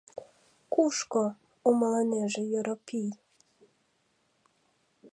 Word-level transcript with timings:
—Кушко?— 0.73 1.23
умылынеже 1.69 2.43
Йоропий. 2.53 3.09